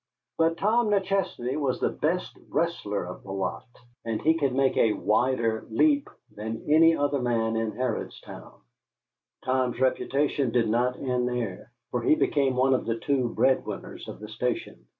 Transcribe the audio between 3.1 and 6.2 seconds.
the lot, and could make a wider leap